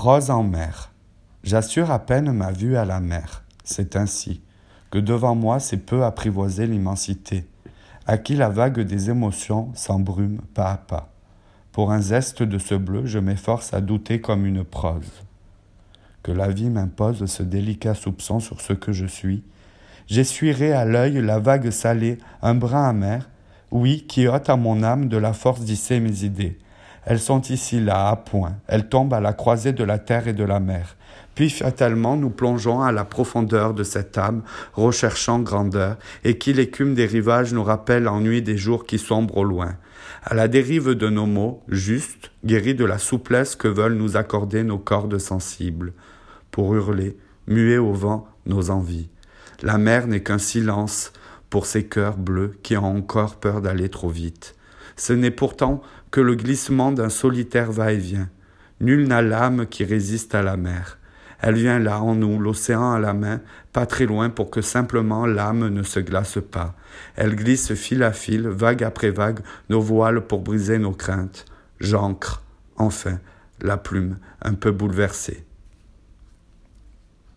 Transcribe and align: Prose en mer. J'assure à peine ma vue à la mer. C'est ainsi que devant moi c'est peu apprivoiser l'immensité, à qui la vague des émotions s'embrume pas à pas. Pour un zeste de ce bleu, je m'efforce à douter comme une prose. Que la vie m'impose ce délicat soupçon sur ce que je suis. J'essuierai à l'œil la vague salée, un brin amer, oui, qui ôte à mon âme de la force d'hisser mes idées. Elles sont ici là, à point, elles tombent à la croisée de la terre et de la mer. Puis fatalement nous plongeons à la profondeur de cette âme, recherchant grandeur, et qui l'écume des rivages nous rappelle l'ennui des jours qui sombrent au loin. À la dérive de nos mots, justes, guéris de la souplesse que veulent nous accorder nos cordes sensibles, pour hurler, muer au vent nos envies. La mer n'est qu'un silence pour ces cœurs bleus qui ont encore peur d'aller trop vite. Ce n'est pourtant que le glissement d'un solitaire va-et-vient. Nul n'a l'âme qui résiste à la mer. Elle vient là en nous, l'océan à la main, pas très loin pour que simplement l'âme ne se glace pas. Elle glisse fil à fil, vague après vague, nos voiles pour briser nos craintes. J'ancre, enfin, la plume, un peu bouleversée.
Prose 0.00 0.30
en 0.30 0.44
mer. 0.44 0.92
J'assure 1.42 1.90
à 1.90 1.98
peine 1.98 2.30
ma 2.30 2.52
vue 2.52 2.76
à 2.76 2.84
la 2.84 3.00
mer. 3.00 3.42
C'est 3.64 3.96
ainsi 3.96 4.42
que 4.92 4.98
devant 4.98 5.34
moi 5.34 5.58
c'est 5.58 5.76
peu 5.76 6.04
apprivoiser 6.04 6.68
l'immensité, 6.68 7.48
à 8.06 8.16
qui 8.16 8.36
la 8.36 8.48
vague 8.48 8.78
des 8.78 9.10
émotions 9.10 9.72
s'embrume 9.74 10.40
pas 10.54 10.70
à 10.70 10.76
pas. 10.76 11.12
Pour 11.72 11.90
un 11.90 12.00
zeste 12.00 12.44
de 12.44 12.58
ce 12.58 12.76
bleu, 12.76 13.06
je 13.06 13.18
m'efforce 13.18 13.74
à 13.74 13.80
douter 13.80 14.20
comme 14.20 14.46
une 14.46 14.62
prose. 14.62 15.24
Que 16.22 16.30
la 16.30 16.48
vie 16.48 16.70
m'impose 16.70 17.26
ce 17.26 17.42
délicat 17.42 17.94
soupçon 17.94 18.38
sur 18.38 18.60
ce 18.60 18.74
que 18.74 18.92
je 18.92 19.06
suis. 19.06 19.42
J'essuierai 20.06 20.74
à 20.74 20.84
l'œil 20.84 21.20
la 21.20 21.40
vague 21.40 21.70
salée, 21.70 22.18
un 22.40 22.54
brin 22.54 22.88
amer, 22.88 23.28
oui, 23.72 24.04
qui 24.06 24.28
ôte 24.28 24.48
à 24.48 24.54
mon 24.54 24.84
âme 24.84 25.08
de 25.08 25.16
la 25.16 25.32
force 25.32 25.62
d'hisser 25.62 25.98
mes 25.98 26.22
idées. 26.22 26.56
Elles 27.04 27.20
sont 27.20 27.42
ici 27.42 27.80
là, 27.80 28.08
à 28.08 28.16
point, 28.16 28.56
elles 28.66 28.88
tombent 28.88 29.14
à 29.14 29.20
la 29.20 29.32
croisée 29.32 29.72
de 29.72 29.84
la 29.84 29.98
terre 29.98 30.28
et 30.28 30.32
de 30.32 30.44
la 30.44 30.60
mer. 30.60 30.96
Puis 31.34 31.50
fatalement 31.50 32.16
nous 32.16 32.30
plongeons 32.30 32.82
à 32.82 32.90
la 32.90 33.04
profondeur 33.04 33.72
de 33.72 33.84
cette 33.84 34.18
âme, 34.18 34.42
recherchant 34.74 35.38
grandeur, 35.38 35.96
et 36.24 36.36
qui 36.36 36.52
l'écume 36.52 36.94
des 36.94 37.06
rivages 37.06 37.52
nous 37.52 37.62
rappelle 37.62 38.02
l'ennui 38.02 38.42
des 38.42 38.56
jours 38.56 38.86
qui 38.86 38.98
sombrent 38.98 39.36
au 39.36 39.44
loin. 39.44 39.76
À 40.24 40.34
la 40.34 40.48
dérive 40.48 40.94
de 40.94 41.08
nos 41.08 41.26
mots, 41.26 41.62
justes, 41.68 42.32
guéris 42.44 42.74
de 42.74 42.84
la 42.84 42.98
souplesse 42.98 43.54
que 43.54 43.68
veulent 43.68 43.96
nous 43.96 44.16
accorder 44.16 44.64
nos 44.64 44.78
cordes 44.78 45.18
sensibles, 45.18 45.92
pour 46.50 46.74
hurler, 46.74 47.16
muer 47.46 47.78
au 47.78 47.92
vent 47.92 48.26
nos 48.46 48.70
envies. 48.70 49.08
La 49.62 49.78
mer 49.78 50.06
n'est 50.06 50.22
qu'un 50.22 50.38
silence 50.38 51.12
pour 51.50 51.66
ces 51.66 51.86
cœurs 51.86 52.16
bleus 52.16 52.58
qui 52.62 52.76
ont 52.76 52.96
encore 52.96 53.36
peur 53.36 53.60
d'aller 53.60 53.88
trop 53.88 54.08
vite. 54.08 54.54
Ce 54.96 55.12
n'est 55.12 55.30
pourtant 55.30 55.82
que 56.10 56.20
le 56.20 56.34
glissement 56.34 56.92
d'un 56.92 57.08
solitaire 57.08 57.72
va-et-vient. 57.72 58.28
Nul 58.80 59.08
n'a 59.08 59.22
l'âme 59.22 59.66
qui 59.66 59.84
résiste 59.84 60.34
à 60.34 60.42
la 60.42 60.56
mer. 60.56 60.98
Elle 61.40 61.54
vient 61.54 61.78
là 61.78 62.00
en 62.00 62.14
nous, 62.14 62.38
l'océan 62.40 62.92
à 62.92 62.98
la 62.98 63.14
main, 63.14 63.40
pas 63.72 63.86
très 63.86 64.06
loin 64.06 64.28
pour 64.28 64.50
que 64.50 64.60
simplement 64.60 65.26
l'âme 65.26 65.68
ne 65.68 65.82
se 65.82 66.00
glace 66.00 66.38
pas. 66.50 66.74
Elle 67.14 67.36
glisse 67.36 67.74
fil 67.74 68.02
à 68.02 68.12
fil, 68.12 68.48
vague 68.48 68.82
après 68.82 69.10
vague, 69.10 69.40
nos 69.68 69.80
voiles 69.80 70.22
pour 70.22 70.40
briser 70.40 70.78
nos 70.78 70.92
craintes. 70.92 71.44
J'ancre, 71.80 72.42
enfin, 72.76 73.18
la 73.60 73.76
plume, 73.76 74.18
un 74.42 74.54
peu 74.54 74.72
bouleversée. 74.72 75.47